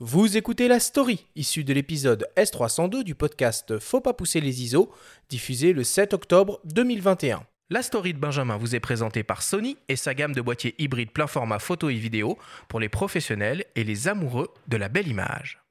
Vous 0.00 0.36
écoutez 0.36 0.66
la 0.66 0.80
story, 0.80 1.24
issue 1.36 1.62
de 1.62 1.72
l'épisode 1.72 2.26
S302 2.36 3.04
du 3.04 3.14
podcast 3.14 3.78
Faut 3.78 4.00
pas 4.00 4.12
pousser 4.12 4.40
les 4.40 4.64
ISO, 4.64 4.92
diffusé 5.28 5.72
le 5.72 5.84
7 5.84 6.14
octobre 6.14 6.60
2021. 6.64 7.46
La 7.70 7.80
story 7.80 8.12
de 8.12 8.18
Benjamin 8.18 8.56
vous 8.56 8.74
est 8.74 8.80
présentée 8.80 9.22
par 9.22 9.40
Sony 9.40 9.76
et 9.88 9.94
sa 9.94 10.12
gamme 10.14 10.32
de 10.32 10.40
boîtiers 10.40 10.74
hybrides 10.78 11.12
plein 11.12 11.28
format 11.28 11.60
photo 11.60 11.90
et 11.90 11.94
vidéo 11.94 12.36
pour 12.66 12.80
les 12.80 12.88
professionnels 12.88 13.64
et 13.76 13.84
les 13.84 14.08
amoureux 14.08 14.48
de 14.66 14.76
la 14.76 14.88
belle 14.88 15.06
image. 15.06 15.62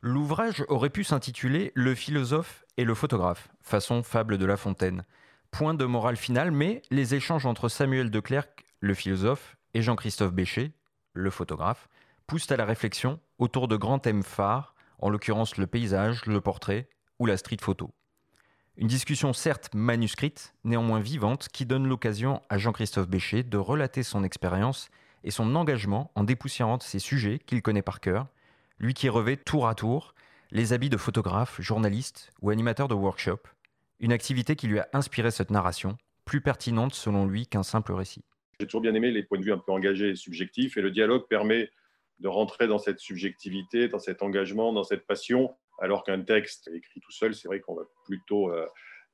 L'ouvrage 0.00 0.64
aurait 0.68 0.88
pu 0.88 1.04
s'intituler 1.04 1.72
Le 1.74 1.94
philosophe 1.94 2.64
et 2.78 2.84
le 2.84 2.94
photographe, 2.94 3.48
façon 3.60 4.02
fable 4.02 4.38
de 4.38 4.46
La 4.46 4.56
Fontaine. 4.56 5.04
Point 5.52 5.74
de 5.74 5.84
morale 5.84 6.16
finale, 6.16 6.50
mais 6.50 6.80
les 6.90 7.14
échanges 7.14 7.44
entre 7.44 7.68
Samuel 7.68 8.10
de 8.10 8.20
Clercq, 8.20 8.64
le 8.80 8.94
philosophe, 8.94 9.58
et 9.74 9.82
Jean-Christophe 9.82 10.32
Béchet, 10.32 10.72
le 11.12 11.28
photographe, 11.28 11.90
poussent 12.26 12.50
à 12.50 12.56
la 12.56 12.64
réflexion 12.64 13.20
autour 13.38 13.68
de 13.68 13.76
grands 13.76 13.98
thèmes 13.98 14.22
phares, 14.22 14.74
en 14.98 15.10
l'occurrence 15.10 15.58
le 15.58 15.66
paysage, 15.66 16.24
le 16.24 16.40
portrait 16.40 16.88
ou 17.18 17.26
la 17.26 17.36
street 17.36 17.58
photo. 17.60 17.90
Une 18.78 18.86
discussion 18.88 19.34
certes 19.34 19.68
manuscrite, 19.74 20.54
néanmoins 20.64 21.00
vivante, 21.00 21.48
qui 21.52 21.66
donne 21.66 21.86
l'occasion 21.86 22.40
à 22.48 22.56
Jean-Christophe 22.56 23.08
Béchet 23.08 23.42
de 23.42 23.58
relater 23.58 24.02
son 24.02 24.24
expérience 24.24 24.88
et 25.22 25.30
son 25.30 25.54
engagement 25.54 26.12
en 26.14 26.24
dépoussiérant 26.24 26.80
ces 26.80 26.98
sujets 26.98 27.38
qu'il 27.38 27.60
connaît 27.60 27.82
par 27.82 28.00
cœur, 28.00 28.26
lui 28.78 28.94
qui 28.94 29.10
revêt 29.10 29.36
tour 29.36 29.68
à 29.68 29.74
tour 29.74 30.14
les 30.50 30.72
habits 30.72 30.90
de 30.90 30.96
photographe, 30.96 31.60
journaliste 31.60 32.30
ou 32.40 32.48
animateur 32.48 32.88
de 32.88 32.94
workshop, 32.94 33.40
une 34.02 34.12
activité 34.12 34.56
qui 34.56 34.66
lui 34.66 34.80
a 34.80 34.88
inspiré 34.92 35.30
cette 35.30 35.50
narration, 35.50 35.96
plus 36.24 36.40
pertinente 36.40 36.94
selon 36.94 37.24
lui 37.24 37.46
qu'un 37.46 37.62
simple 37.62 37.92
récit. 37.92 38.24
J'ai 38.60 38.66
toujours 38.66 38.80
bien 38.80 38.94
aimé 38.94 39.12
les 39.12 39.22
points 39.22 39.38
de 39.38 39.44
vue 39.44 39.52
un 39.52 39.58
peu 39.58 39.72
engagés 39.72 40.10
et 40.10 40.16
subjectifs, 40.16 40.76
et 40.76 40.82
le 40.82 40.90
dialogue 40.90 41.26
permet 41.28 41.70
de 42.18 42.28
rentrer 42.28 42.66
dans 42.66 42.78
cette 42.78 42.98
subjectivité, 42.98 43.88
dans 43.88 44.00
cet 44.00 44.22
engagement, 44.22 44.72
dans 44.72 44.84
cette 44.84 45.06
passion, 45.06 45.54
alors 45.80 46.02
qu'un 46.04 46.20
texte 46.20 46.68
écrit 46.74 47.00
tout 47.00 47.12
seul, 47.12 47.34
c'est 47.34 47.48
vrai 47.48 47.60
qu'on 47.60 47.74
va 47.74 47.84
plutôt 48.04 48.50
euh, 48.50 48.66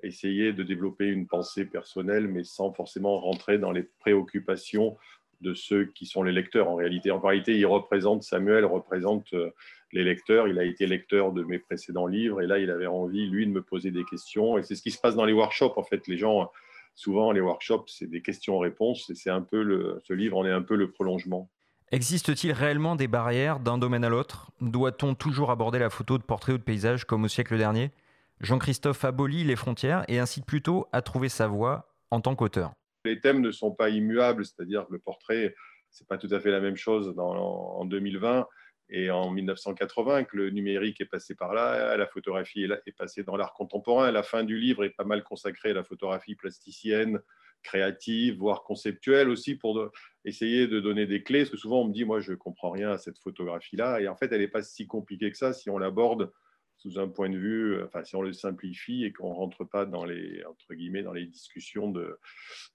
essayer 0.03 0.53
de 0.53 0.63
développer 0.63 1.07
une 1.07 1.27
pensée 1.27 1.67
personnelle, 1.67 2.27
mais 2.27 2.45
sans 2.45 2.73
forcément 2.73 3.19
rentrer 3.21 3.59
dans 3.59 3.73
les 3.73 3.83
préoccupations 4.01 4.97
de 5.41 5.55
ceux 5.55 5.85
qui 5.87 6.07
sont 6.07 6.23
les 6.23 6.33
lecteurs. 6.33 6.69
En 6.69 6.75
réalité, 6.75 7.11
en 7.11 7.21
réalité, 7.21 7.57
il 7.57 7.67
représente 7.67 8.23
Samuel 8.23 8.65
représente 8.65 9.33
euh, 9.35 9.51
les 9.93 10.05
lecteurs. 10.05 10.49
Il 10.49 10.59
a 10.59 10.65
été 10.65 10.87
lecteur 10.87 11.33
de 11.33 11.43
mes 11.45 11.59
précédents 11.59 12.07
livres 12.07 12.41
et 12.43 12.47
là, 12.47 12.59
il 12.59 12.71
avait 12.71 12.87
envie, 12.87 13.29
lui, 13.29 13.47
de 13.47 13.53
me 13.53 13.63
poser 13.63 13.91
des 13.91 14.05
questions. 14.05 14.59
Et 14.59 14.63
c'est 14.63 14.75
ce 14.75 14.83
qui 14.83 14.91
se 14.91 15.01
passe 15.01 15.15
dans 15.15 15.25
les 15.25 15.33
workshops. 15.33 15.75
En 15.77 15.83
fait, 15.83 16.07
les 16.09 16.19
gens, 16.19 16.51
souvent, 16.95 17.33
les 17.33 17.41
workshops, 17.41 17.87
c'est 17.87 18.09
des 18.09 18.23
questions-réponses. 18.23 19.11
Et 19.11 19.15
c'est 19.15 19.31
un 19.31 19.43
peu 19.43 19.63
le, 19.63 20.01
ce 20.05 20.13
livre 20.13 20.37
en 20.39 20.45
est 20.45 20.53
un 20.53 20.63
peu 20.63 20.77
le 20.77 20.91
prolongement. 20.91 21.49
Existe-t-il 21.91 22.53
réellement 22.53 22.97
des 22.97 23.09
barrières 23.09 23.61
d'un 23.61 23.79
domaine 23.79 24.05
à 24.05 24.11
l'autre? 24.11 24.51
Doit-on 24.61 25.15
toujours 25.15 25.51
aborder 25.51 25.79
la 25.79 25.89
photo 25.89 26.19
de 26.19 26.23
portrait 26.23 26.53
ou 26.53 26.59
de 26.59 26.63
paysage 26.63 27.05
comme 27.05 27.25
au 27.25 27.29
siècle 27.29 27.57
dernier? 27.57 27.93
Jean-Christophe 28.41 29.05
abolit 29.05 29.43
les 29.43 29.57
frontières 29.57 30.05
et 30.07 30.19
incite 30.19 30.45
plutôt 30.45 30.87
à 30.93 31.01
trouver 31.01 31.29
sa 31.29 31.47
voie 31.47 31.95
en 32.11 32.21
tant 32.21 32.35
qu'auteur. 32.35 32.73
Les 33.09 33.21
thèmes 33.21 33.41
ne 33.41 33.51
sont 33.51 33.73
pas 33.73 33.89
immuables, 33.89 34.45
c'est-à-dire 34.45 34.87
le 34.91 34.99
portrait, 34.99 35.55
c'est 35.91 36.07
pas 36.07 36.19
tout 36.19 36.29
à 36.31 36.41
fait 36.41 36.51
la 36.51 36.61
même 36.61 36.77
chose 36.77 37.15
dans, 37.15 37.35
en 37.35 37.85
2020 37.85 38.47
et 38.91 39.11
en 39.11 39.31
1980 39.31 40.25
que 40.25 40.37
le 40.37 40.51
numérique 40.51 41.01
est 41.01 41.07
passé 41.07 41.35
par 41.35 41.53
là, 41.53 41.97
la 41.97 42.07
photographie 42.07 42.65
est 42.65 42.97
passée 42.97 43.23
dans 43.23 43.37
l'art 43.37 43.53
contemporain. 43.53 44.11
La 44.11 44.23
fin 44.23 44.45
du 44.45 44.59
livre 44.59 44.85
est 44.85 44.91
pas 44.91 45.05
mal 45.05 45.23
consacrée 45.23 45.71
à 45.71 45.75
la 45.75 45.85
photographie 45.85 46.35
plasticienne, 46.35 47.21
créative, 47.63 48.39
voire 48.39 48.63
conceptuelle 48.63 49.29
aussi, 49.29 49.57
pour 49.57 49.91
essayer 50.25 50.67
de 50.67 50.81
donner 50.81 51.07
des 51.07 51.23
clés. 51.23 51.41
Parce 51.41 51.51
que 51.51 51.57
souvent, 51.59 51.83
on 51.83 51.89
me 51.89 51.93
dit, 51.93 52.05
moi, 52.05 52.21
je 52.21 52.33
comprends 52.33 52.71
rien 52.71 52.91
à 52.91 52.99
cette 52.99 53.19
photographie-là. 53.19 54.01
Et 54.01 54.09
en 54.09 54.17
fait, 54.17 54.33
elle 54.33 54.41
n'est 54.41 54.49
pas 54.49 54.63
si 54.63 54.87
compliquée 54.87 55.31
que 55.31 55.37
ça 55.37 55.53
si 55.53 55.69
on 55.69 55.77
l'aborde 55.77 56.33
sous 56.79 56.99
un 56.99 57.09
point 57.09 57.29
de 57.29 57.37
vue, 57.37 57.83
enfin, 57.83 58.05
si 58.05 58.15
on 58.15 58.23
le 58.23 58.33
simplifie 58.33 59.05
et 59.05 59.13
qu'on 59.13 59.31
ne 59.31 59.35
rentre 59.35 59.65
pas 59.65 59.85
dans 59.85 60.05
les, 60.05 60.45
entre 60.45 60.75
guillemets, 60.75 61.03
dans 61.03 61.13
les 61.13 61.27
discussions 61.27 61.91
de, 61.91 62.19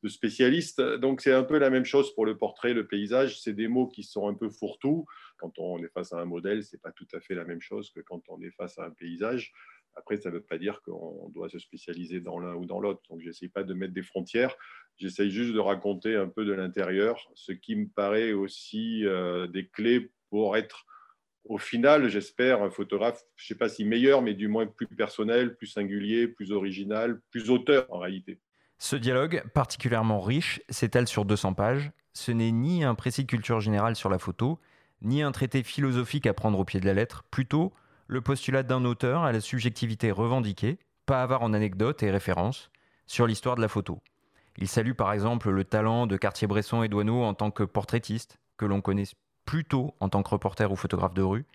spécialistes. 0.06 0.82
Donc, 0.82 1.22
c'est 1.22 1.32
un 1.32 1.44
peu 1.44 1.58
la 1.58 1.70
même 1.70 1.86
chose 1.86 2.14
pour 2.14 2.26
le 2.26 2.38
portrait, 2.38 2.74
le 2.74 2.86
paysage. 2.86 3.40
C'est 3.40 3.54
des 3.54 3.70
mots 3.70 3.88
qui 3.88 4.04
sont 4.04 4.28
un 4.28 4.34
peu 4.34 4.50
fourre-tout. 4.50 5.06
Quand 5.38 5.58
on 5.58 5.82
est 5.84 5.90
face 5.90 6.12
à 6.12 6.20
un 6.20 6.26
modèle, 6.26 6.64
ce 6.64 6.76
n'est 6.76 6.80
pas 6.82 6.92
tout 6.92 7.08
à 7.14 7.22
fait 7.22 7.34
la 7.34 7.46
même 7.46 7.62
chose 7.62 7.92
que 7.92 8.02
quand 8.02 8.22
on 8.28 8.42
est 8.42 8.52
face 8.52 8.78
à 8.78 8.84
un 8.86 8.92
paysage. 8.92 9.54
Après, 9.96 10.18
ça 10.18 10.30
ne 10.30 10.36
veut 10.36 10.42
pas 10.42 10.58
dire 10.58 10.82
qu'on 10.82 11.30
doit 11.30 11.50
se 11.50 11.60
spécialiser 11.60 12.20
dans 12.20 12.40
l'un 12.40 12.56
ou 12.56 12.66
dans 12.66 12.80
l'autre. 12.80 13.02
Donc, 13.10 13.22
je 13.22 13.28
n'essaie 13.28 13.48
pas 13.48 13.64
de 13.64 13.74
mettre 13.74 13.94
des 13.94 14.04
frontières. 14.04 14.56
J'essaye 14.98 15.32
juste 15.32 15.54
de 15.54 15.60
raconter 15.60 16.16
un 16.16 16.28
peu 16.28 16.46
de 16.46 16.52
l'intérieur, 16.52 17.32
ce 17.36 17.52
qui 17.52 17.76
me 17.76 17.88
paraît 17.88 18.34
aussi 18.34 19.06
euh, 19.06 19.48
des 19.48 19.68
clés 19.68 20.12
pour 20.30 20.58
être, 20.58 20.86
au 21.46 21.58
final, 21.58 22.08
j'espère, 22.08 22.64
un 22.64 22.70
photographe, 22.70 23.22
je 23.36 23.44
ne 23.44 23.48
sais 23.48 23.58
pas 23.58 23.70
si 23.70 23.84
meilleur, 23.84 24.22
mais 24.22 24.34
du 24.34 24.48
moins 24.48 24.66
plus 24.66 24.88
personnel, 24.88 25.56
plus 25.56 25.68
singulier, 25.68 26.28
plus 26.28 26.52
original, 26.52 27.22
plus 27.32 27.50
auteur 27.50 27.86
en 27.90 28.00
réalité. 28.00 28.40
Ce 28.78 28.96
dialogue, 28.96 29.44
particulièrement 29.54 30.22
riche, 30.22 30.62
s'étale 30.70 31.08
sur 31.08 31.26
200 31.26 31.54
pages. 31.54 31.92
Ce 32.14 32.32
n'est 32.32 32.52
ni 32.52 32.84
un 32.84 32.96
précis 32.96 33.26
culture 33.26 33.60
générale 33.60 33.96
sur 33.96 34.10
la 34.10 34.20
photo, 34.20 34.60
ni 35.02 35.22
un 35.22 35.32
traité 35.32 35.64
philosophique 35.64 36.28
à 36.28 36.34
prendre 36.34 36.60
au 36.60 36.66
pied 36.66 36.80
de 36.80 36.86
la 36.86 36.94
lettre, 36.94 37.24
plutôt 37.30 37.74
le 38.08 38.22
postulat 38.22 38.64
d'un 38.64 38.86
auteur 38.86 39.24
à 39.24 39.32
la 39.32 39.42
subjectivité 39.42 40.12
revendiquée, 40.12 40.80
pas 41.06 41.24
avare 41.24 41.42
en 41.42 41.54
anecdotes 41.54 42.04
et 42.04 42.12
références, 42.12 42.72
sur 43.06 43.28
l'histoire 43.28 43.56
de 43.56 43.62
la 43.62 43.68
photo. 43.68 44.00
Il 44.58 44.68
salue 44.68 44.94
par 44.94 45.12
exemple 45.12 45.50
le 45.50 45.64
talent 45.64 46.06
de 46.06 46.16
Cartier-Bresson 46.16 46.84
et 46.84 46.90
Douaneau 46.90 47.24
en 47.24 47.34
tant 47.34 47.52
que 47.52 47.64
portraitiste, 47.64 48.38
que 48.58 48.66
l'on 48.66 48.82
connaît 48.82 49.06
plutôt 49.46 49.94
en 50.00 50.10
tant 50.10 50.24
que 50.24 50.30
reporter 50.30 50.72
ou 50.72 50.76
photographe 50.76 51.14
de 51.14 51.22
rue. 51.22 51.46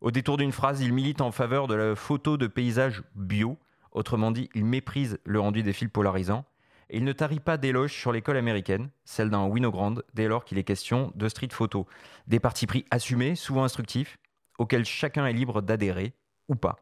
Au 0.00 0.10
détour 0.10 0.36
d'une 0.36 0.52
phrase, 0.52 0.80
il 0.80 0.92
milite 0.92 1.20
en 1.20 1.30
faveur 1.30 1.66
de 1.66 1.74
la 1.74 1.94
photo 1.94 2.36
de 2.36 2.46
paysage 2.46 3.02
bio, 3.14 3.58
autrement 3.92 4.30
dit, 4.30 4.48
il 4.54 4.64
méprise 4.64 5.18
le 5.24 5.40
rendu 5.40 5.62
des 5.62 5.72
fils 5.72 5.90
polarisants, 5.90 6.44
et 6.88 6.96
il 6.96 7.04
ne 7.04 7.12
tarit 7.12 7.40
pas 7.40 7.56
d'éloges 7.56 7.92
sur 7.92 8.10
l'école 8.10 8.36
américaine, 8.36 8.90
celle 9.04 9.30
d'un 9.30 9.46
Winogrand, 9.46 9.96
dès 10.14 10.26
lors 10.26 10.44
qu'il 10.44 10.58
est 10.58 10.64
question 10.64 11.12
de 11.14 11.28
street 11.28 11.50
photo. 11.52 11.86
Des 12.26 12.40
partis 12.40 12.66
pris 12.66 12.84
assumés, 12.90 13.34
souvent 13.34 13.64
instructifs, 13.64 14.18
auxquels 14.58 14.84
chacun 14.84 15.26
est 15.26 15.32
libre 15.32 15.60
d'adhérer 15.60 16.14
ou 16.48 16.56
pas. 16.56 16.76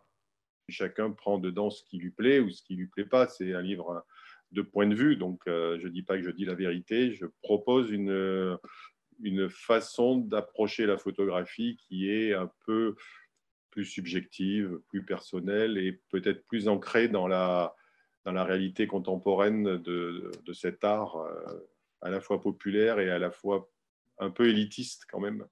Chacun 0.68 1.10
prend 1.10 1.38
dedans 1.38 1.70
ce 1.70 1.82
qui 1.84 1.98
lui 1.98 2.10
plaît 2.10 2.40
ou 2.40 2.50
ce 2.50 2.62
qui 2.62 2.74
lui 2.74 2.86
plaît 2.86 3.04
pas. 3.04 3.26
C'est 3.26 3.52
un 3.52 3.62
livre 3.62 4.04
de 4.52 4.62
point 4.62 4.86
de 4.86 4.94
vue, 4.94 5.16
donc 5.16 5.40
euh, 5.46 5.78
je 5.80 5.88
ne 5.88 5.92
dis 5.92 6.02
pas 6.02 6.16
que 6.16 6.22
je 6.22 6.30
dis 6.30 6.44
la 6.44 6.54
vérité, 6.54 7.12
je 7.12 7.26
propose 7.42 7.90
une, 7.90 8.58
une 9.22 9.48
façon 9.48 10.18
d'approcher 10.18 10.86
la 10.86 10.96
photographie 10.96 11.76
qui 11.76 12.10
est 12.10 12.34
un 12.34 12.50
peu 12.66 12.94
plus 13.70 13.84
subjective, 13.84 14.80
plus 14.88 15.04
personnelle 15.04 15.78
et 15.78 16.00
peut-être 16.10 16.46
plus 16.46 16.68
ancrée 16.68 17.08
dans 17.08 17.28
la, 17.28 17.74
dans 18.24 18.32
réalité 18.44 18.86
contemporaine 18.86 19.78
de, 19.78 20.30
de 20.44 20.52
cet 20.52 20.84
art 20.84 21.16
euh, 21.16 21.68
à 22.00 22.10
la 22.10 22.20
fois 22.20 22.40
populaire 22.40 22.98
et 22.98 23.10
à 23.10 23.18
la 23.18 23.30
fois 23.30 23.70
un 24.18 24.30
peu 24.30 24.48
élitiste 24.48 25.04
quand 25.10 25.20
même. 25.20 25.46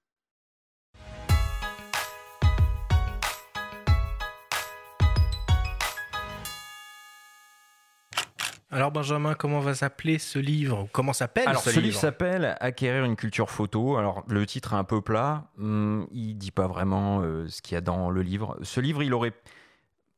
Alors 8.76 8.92
Benjamin, 8.92 9.32
comment 9.32 9.60
va 9.60 9.75
s'appeler 9.75 10.19
ce 10.19 10.38
livre 10.38 10.87
Comment 10.92 11.14
s'appelle 11.14 11.48
Alors 11.48 11.62
ce, 11.62 11.70
ce 11.70 11.81
livre 11.81 11.98
s'appelle 11.98 12.59
Acquérir 12.60 13.06
une 13.06 13.16
culture 13.16 13.48
photo. 13.48 13.97
Alors 13.97 14.22
le 14.28 14.44
titre 14.44 14.75
est 14.75 14.76
un 14.76 14.84
peu 14.84 15.00
plat, 15.00 15.50
hum, 15.59 16.06
il 16.12 16.34
dit 16.34 16.50
pas 16.50 16.66
vraiment 16.66 17.22
euh, 17.22 17.48
ce 17.48 17.62
qu'il 17.62 17.72
y 17.72 17.78
a 17.78 17.81
dans 17.81 18.10
le 18.10 18.20
livre. 18.20 18.59
Ce 18.60 18.78
livre, 18.78 19.03
il 19.03 19.14
aurait 19.14 19.32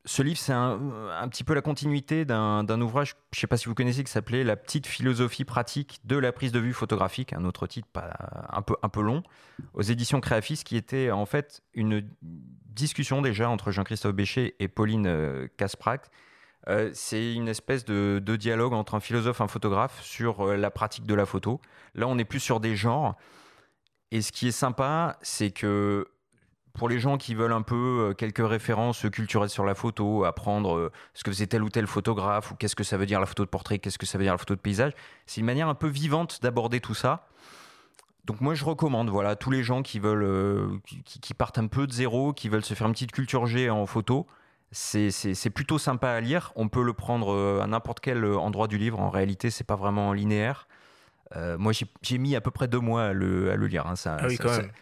ce 0.03 0.21
livre, 0.23 0.37
c'est 0.37 0.51
un, 0.51 0.77
un, 1.21 1.27
petit 1.29 1.45
peu 1.45 1.53
la 1.53 1.61
continuité 1.61 2.25
d'un 2.25 2.81
ouvrage, 2.81 3.15
je 3.31 3.37
ne 3.37 3.39
sais 3.39 3.47
pas 3.47 3.55
si 3.55 3.67
vous 3.67 3.75
connaissez, 3.75 4.03
qui 4.03 4.11
s'appelait 4.11 4.43
La 4.43 4.57
petite 4.57 4.87
philosophie 4.87 5.45
pratique 5.45 6.01
de 6.03 6.17
la 6.17 6.33
prise 6.33 6.51
de 6.51 6.59
vue 6.59 6.73
photographique, 6.73 7.31
un 7.31 7.45
autre 7.45 7.65
titre 7.65 7.87
pas, 7.93 8.11
un, 8.49 8.61
peu, 8.61 8.75
un 8.83 8.89
peu 8.89 9.01
long, 9.01 9.23
aux 9.73 9.83
éditions 9.83 10.19
Créafis, 10.19 10.63
qui 10.65 10.75
était 10.75 11.11
en 11.11 11.25
fait 11.25 11.61
une 11.73 12.05
discussion 12.21 13.21
déjà 13.21 13.49
entre 13.49 13.71
Jean-Christophe 13.71 14.15
Béchet 14.15 14.55
et 14.59 14.67
Pauline 14.67 15.47
Casprac, 15.55 16.09
euh, 16.67 16.91
c'est 16.93 17.33
une 17.33 17.47
espèce 17.47 17.85
de, 17.85 18.19
dialogue 18.35 18.73
entre 18.73 18.95
un 18.95 18.99
philosophe 18.99 19.39
et 19.39 19.43
un 19.43 19.47
photographe 19.47 20.01
sur 20.03 20.47
euh, 20.47 20.57
la 20.57 20.71
pratique 20.71 21.05
de 21.05 21.15
la 21.15 21.25
photo. 21.25 21.61
Là, 21.95 22.07
on 22.07 22.17
est 22.17 22.25
plus 22.25 22.39
sur 22.39 22.59
des 22.59 22.75
genres. 22.75 23.15
Et 24.11 24.21
ce 24.21 24.31
qui 24.31 24.47
est 24.47 24.51
sympa, 24.51 25.17
c'est 25.21 25.51
que 25.51 26.07
pour 26.73 26.89
les 26.89 26.99
gens 26.99 27.17
qui 27.17 27.33
veulent 27.33 27.53
un 27.53 27.61
peu 27.61 28.09
euh, 28.09 28.13
quelques 28.13 28.47
références 28.47 29.05
culturelles 29.11 29.49
sur 29.49 29.65
la 29.65 29.75
photo, 29.75 30.25
apprendre 30.25 30.91
ce 31.13 31.23
que 31.23 31.31
faisait 31.31 31.47
tel 31.47 31.63
ou 31.63 31.69
tel 31.69 31.87
photographe, 31.87 32.51
ou 32.51 32.55
qu'est-ce 32.55 32.75
que 32.75 32.83
ça 32.83 32.97
veut 32.97 33.05
dire 33.05 33.19
la 33.19 33.25
photo 33.25 33.45
de 33.45 33.49
portrait, 33.49 33.79
qu'est-ce 33.79 33.97
que 33.97 34.05
ça 34.05 34.17
veut 34.17 34.23
dire 34.23 34.33
la 34.33 34.37
photo 34.37 34.55
de 34.55 34.61
paysage, 34.61 34.93
c'est 35.25 35.41
une 35.41 35.47
manière 35.47 35.69
un 35.69 35.75
peu 35.75 35.87
vivante 35.87 36.41
d'aborder 36.41 36.81
tout 36.81 36.93
ça. 36.93 37.27
Donc 38.25 38.41
moi 38.41 38.53
je 38.53 38.63
recommande 38.63 39.09
voilà 39.09 39.35
tous 39.35 39.49
les 39.49 39.63
gens 39.63 39.81
qui 39.81 39.97
veulent 39.97 40.79
qui, 40.85 41.01
qui, 41.01 41.33
partent 41.33 41.57
un 41.57 41.65
peu 41.65 41.87
de 41.87 41.91
zéro, 41.91 42.31
qui 42.31 42.47
veulent 42.47 42.65
se 42.65 42.75
faire 42.75 42.85
une 42.85 42.93
petite 42.93 43.11
culture 43.11 43.47
G 43.47 43.71
en 43.71 43.87
photo, 43.87 44.27
c'est 44.71 45.49
plutôt 45.49 45.77
sympa 45.77 46.09
à 46.09 46.19
lire. 46.19 46.51
On 46.55 46.69
peut 46.69 46.83
le 46.83 46.93
prendre 46.93 47.59
à 47.61 47.67
n'importe 47.67 47.99
quel 47.99 48.25
endroit 48.25 48.67
du 48.67 48.77
livre. 48.77 48.99
En 48.99 49.09
réalité, 49.09 49.49
c'est 49.49 49.63
pas 49.63 49.75
vraiment 49.75 50.13
linéaire. 50.13 50.67
moi, 51.35 51.71
j'ai 52.01 52.17
mis 52.17 52.35
à 52.35 52.41
peu 52.41 52.51
près 52.51 52.67
deux 52.67 52.79
mois 52.79 53.05
à 53.05 53.13
le, 53.13 53.55
lire. 53.67 53.87
Hein. 53.87 53.95
Ah 54.05 54.27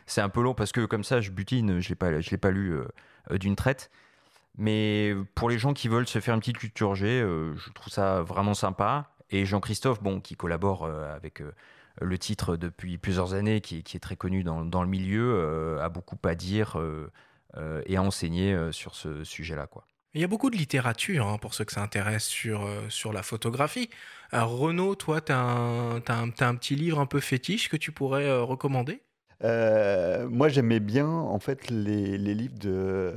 c'est 0.05 0.21
un 0.21 0.29
peu 0.29 0.41
long 0.41 0.53
parce 0.53 0.71
que 0.71 0.85
comme 0.85 1.03
ça, 1.03 1.21
je 1.21 1.31
butine. 1.31 1.79
Je 1.79 1.93
ne 1.93 2.29
l'ai 2.29 2.37
pas 2.37 2.51
lu 2.51 2.79
d'une 3.31 3.55
traite. 3.55 3.89
Mais 4.57 5.13
pour 5.35 5.49
les 5.49 5.59
gens 5.59 5.73
qui 5.73 5.87
veulent 5.87 6.07
se 6.07 6.19
faire 6.19 6.33
une 6.33 6.39
petite 6.39 6.57
culture 6.57 6.95
G, 6.95 7.19
je 7.21 7.71
trouve 7.73 7.93
ça 7.93 8.21
vraiment 8.21 8.53
sympa. 8.53 9.11
Et 9.29 9.45
Jean-Christophe, 9.45 10.01
bon, 10.01 10.19
qui 10.19 10.35
collabore 10.35 10.85
avec 10.85 11.41
le 12.01 12.17
titre 12.17 12.57
depuis 12.57 12.97
plusieurs 12.97 13.33
années, 13.33 13.61
qui, 13.61 13.77
est 13.77 13.99
très 13.99 14.15
connu 14.15 14.43
dans, 14.43 14.61
le 14.61 14.89
milieu, 14.89 15.33
euh, 15.35 15.83
a 15.83 15.89
beaucoup 15.89 16.17
à 16.23 16.35
dire 16.35 16.79
euh, 16.79 16.81
euh, 16.81 17.09
et 17.85 17.97
à 17.97 18.01
enseigner 18.01 18.55
sur 18.71 18.95
ce 18.95 19.23
sujet-là. 19.23 19.67
quoi. 19.67 19.85
Il 20.13 20.21
y 20.21 20.23
a 20.23 20.27
beaucoup 20.27 20.49
de 20.49 20.55
littérature 20.55 21.27
hein, 21.27 21.37
pour 21.37 21.53
ceux 21.53 21.65
que 21.65 21.71
ça 21.71 21.81
intéresse 21.81 22.25
sur, 22.25 22.67
sur 22.89 23.13
la 23.13 23.23
photographie. 23.23 23.89
Alors 24.31 24.57
Renaud, 24.57 24.95
toi, 24.95 25.21
tu 25.21 25.31
as, 25.31 25.37
un 25.37 26.55
petit 26.55 26.75
livre 26.75 26.99
un 26.99 27.05
peu 27.05 27.19
fétiche 27.19 27.69
que 27.69 27.77
tu 27.77 27.91
pourrais 27.91 28.39
recommander? 28.39 29.01
Moi, 29.43 30.49
j'aimais 30.49 30.79
bien 30.79 31.07
en 31.07 31.39
fait 31.39 31.69
les, 31.69 32.17
livres 32.17 32.57
de. 32.57 33.13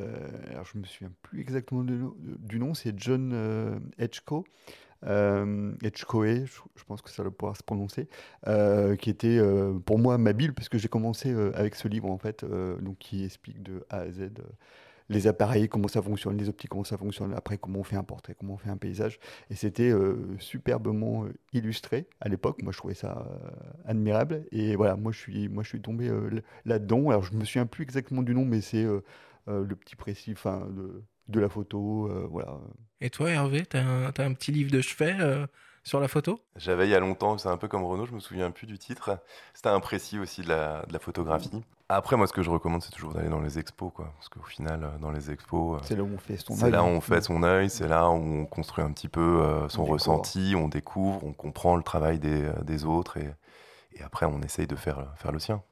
Alors, 0.51 0.67
je 0.67 0.79
me 0.79 0.85
souviens 0.85 1.13
plus 1.23 1.41
exactement 1.41 1.85
du 1.85 2.59
nom. 2.59 2.75
C'est 2.75 2.99
John 2.99 3.81
Edgeco 3.99 4.45
euh, 5.07 5.73
je, 5.83 6.85
pense 6.87 7.03
que 7.03 7.11
ça 7.11 7.23
doit 7.23 7.33
pouvoir 7.33 7.57
se 7.57 7.63
prononcer, 7.63 8.09
euh, 8.47 8.97
qui 8.97 9.11
était 9.11 9.39
euh, 9.39 9.79
pour 9.79 9.99
moi 9.99 10.19
ma 10.19 10.33
bible, 10.33 10.55
parce 10.55 10.69
que 10.69 10.79
j'ai 10.79 10.89
commencé 10.89 11.33
euh, 11.33 11.53
avec 11.55 11.75
ce 11.75 11.89
livre, 11.89 12.11
en 12.11 12.19
fait, 12.19 12.45
donc, 12.45 12.99
qui 12.99 13.25
explique 13.25 13.63
de 13.63 13.85
A 13.89 14.01
à 14.01 14.11
Z 14.11 14.31
les 15.13 15.27
appareils, 15.27 15.69
comment 15.69 15.89
ça 15.89 16.01
fonctionne, 16.01 16.37
les 16.37 16.49
optiques, 16.49 16.71
comment 16.71 16.85
ça 16.85 16.97
fonctionne, 16.97 17.35
après 17.35 17.59
comment 17.59 17.81
on 17.81 17.83
fait 17.83 17.97
un 17.97 18.05
portrait, 18.05 18.37
comment 18.39 18.55
on 18.55 18.59
fait 18.59 18.71
un 18.71 18.77
paysage. 18.77 19.19
Et 19.51 19.57
c'était 19.57 19.93
superbement 20.39 21.25
illustré 21.53 22.07
à 22.21 22.29
l'époque. 22.29 22.63
Moi, 22.63 22.71
je 22.71 22.79
trouvais 22.79 22.95
ça 22.95 23.27
admirable. 23.87 24.45
Et 24.53 24.77
voilà, 24.77 24.95
moi, 24.95 25.11
je 25.11 25.19
suis, 25.19 25.49
moi, 25.49 25.65
je 25.65 25.71
suis 25.71 25.83
tombé 25.83 26.09
là-dedans. 26.65 27.11
Alors, 27.11 27.25
je 27.25 27.35
me 27.35 27.45
souviens 27.45 27.67
plus 27.67 27.83
exactement 27.83 28.23
du 28.23 28.37
nom, 28.37 28.45
mais 28.45 28.61
c'est 28.61 28.85
le 29.49 29.75
petit 29.75 29.97
précis, 29.97 30.35
de, 30.35 31.03
de 31.27 31.41
la 31.41 31.49
photo, 31.49 32.09
voilà. 32.31 32.61
Et 33.03 33.09
toi, 33.09 33.31
Hervé, 33.31 33.65
tu 33.65 33.79
as, 33.79 33.81
un 33.81 34.35
petit 34.35 34.53
livre 34.53 34.71
de 34.71 34.83
chevet 34.83 35.17
euh, 35.21 35.47
sur 35.85 36.01
la 36.01 36.09
photo? 36.09 36.39
J'avais 36.57 36.87
il 36.87 36.91
y 36.91 36.95
a 36.95 37.01
longtemps, 37.01 37.39
c'est 37.39 37.49
un 37.49 37.57
peu 37.57 37.67
comme 37.67 37.83
Renault, 37.85 38.05
je 38.05 38.13
me 38.13 38.21
souviens 38.21 38.51
plus 38.51 38.67
du 38.67 38.79
titre. 38.79 39.19
C'était 39.55 39.71
un 39.71 39.81
précis 39.81 40.19
aussi 40.19 40.43
de 40.43 40.49
la, 40.49 40.85
photographie. 41.01 41.63
Après, 41.89 42.17
moi, 42.17 42.27
ce 42.27 42.33
que 42.35 42.43
je 42.43 42.51
recommande, 42.51 42.83
c'est 42.83 42.93
toujours 42.93 43.15
d'aller 43.15 43.31
dans 43.31 43.41
les 43.41 43.59
expos, 43.59 43.91
quoi. 43.93 44.13
Parce 44.17 44.29
qu'au 44.29 44.43
final, 44.43 44.85
euh, 44.85 44.99
dans 44.99 45.11
les 45.11 45.31
expos, 45.31 45.79
euh, 45.79 45.85
c'est 45.85 45.97
là 45.97 46.03
où 46.03 46.11
on 46.15 46.19
fait 46.19 46.37
son 46.37 46.55
C'est 46.55 46.71
là 46.71 46.83
où 46.85 46.89
on 46.89 47.01
fait 47.01 47.23
son 47.23 47.43
œil, 47.43 47.71
c'est 47.71 47.89
là 47.89 48.11
où 48.11 48.13
on 48.13 48.45
construit 48.45 48.85
un 48.85 48.93
petit 48.93 49.09
peu 49.09 49.67
son 49.69 49.85
ressenti, 49.85 50.55
on 50.55 50.69
découvre, 50.69 51.25
on 51.25 51.33
comprend 51.33 51.77
le 51.77 51.83
travail 51.83 52.19
des, 52.19 52.85
autres 52.85 53.17
et, 53.17 53.31
et 53.95 54.03
après, 54.03 54.27
on 54.27 54.43
essaye 54.43 54.67
de 54.67 54.77
faire, 54.77 55.07
faire 55.17 55.33
le 55.33 55.39
sien. 55.39 55.63